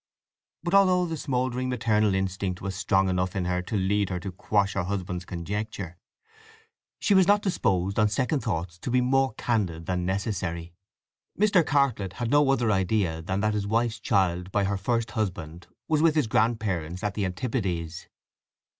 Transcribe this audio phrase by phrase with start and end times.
[0.63, 4.31] But although the smouldering maternal instinct was strong enough in her to lead her to
[4.31, 5.99] quash her husband's conjecture,
[6.97, 10.73] she was not disposed on second thoughts to be more candid than necessary.
[11.39, 11.63] Mr.
[11.63, 16.01] Cartlett had no other idea than that his wife's child by her first husband was
[16.01, 18.07] with his grandparents at the Antipodes.